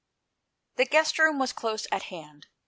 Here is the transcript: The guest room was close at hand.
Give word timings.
The 0.77 0.85
guest 0.85 1.19
room 1.19 1.37
was 1.37 1.53
close 1.53 1.85
at 1.91 2.01
hand. 2.09 2.47